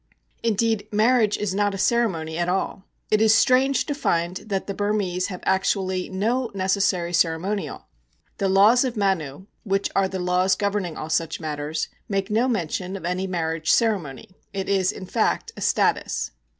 Indeed, 0.41 0.87
marriage 0.91 1.37
is 1.37 1.53
not 1.53 1.75
a 1.75 1.77
ceremony 1.77 2.35
at 2.35 2.49
all. 2.49 2.85
It 3.11 3.21
is 3.21 3.35
strange 3.35 3.85
to 3.85 3.93
find 3.93 4.35
that 4.37 4.65
the 4.65 4.73
Burmese 4.73 5.27
have 5.27 5.43
actually 5.45 6.09
no 6.09 6.49
necessary 6.55 7.13
ceremonial. 7.13 7.85
The 8.39 8.49
Laws 8.49 8.83
of 8.83 8.97
Manu, 8.97 9.45
which 9.63 9.91
are 9.95 10.07
the 10.07 10.17
laws 10.17 10.55
governing 10.55 10.97
all 10.97 11.11
such 11.11 11.39
matters, 11.39 11.87
make 12.09 12.31
no 12.31 12.47
mention 12.47 12.95
of 12.95 13.05
any 13.05 13.27
marriage 13.27 13.69
ceremony; 13.71 14.35
it 14.53 14.67
is, 14.67 14.91
in 14.91 15.05
fact, 15.05 15.51
a 15.55 15.61
status. 15.61 16.31